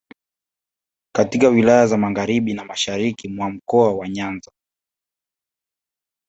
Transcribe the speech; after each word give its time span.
katika 1.15 1.47
wilaya 1.49 1.87
za 1.87 1.97
magharibi 1.97 2.53
na 2.53 2.65
mashariki 2.65 3.27
mwa 3.27 3.49
Mkoa 3.49 3.93
wa 3.95 4.09
Nyanza 4.09 4.51